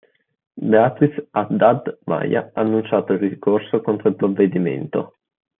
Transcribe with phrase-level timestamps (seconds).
[0.69, 5.17] Beatriz Haddad Maia ha annunciato il ricorso contro il provvedimento.